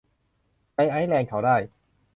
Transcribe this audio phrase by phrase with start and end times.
[0.75, 1.55] ในไอซ์แลนด์เขาได้